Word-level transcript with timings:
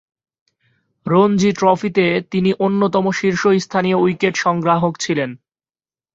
রঞ্জী 1.05 1.51
ট্রফিতে 1.53 2.05
তিনি 2.31 2.51
অন্যতম 2.59 3.05
শীর্ষস্থানীয় 3.11 3.97
উইকেট 3.97 4.35
সংগ্রাহক 4.35 4.93
ছিলেন। 4.99 5.29